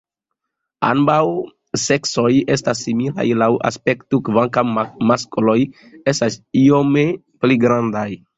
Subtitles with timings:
[0.91, 1.17] Ambaŭ
[1.81, 4.73] seksoj estas similaj laŭ aspekto kvankam
[5.11, 5.57] maskloj
[6.15, 7.07] estas iome
[7.45, 8.09] pli grandaj.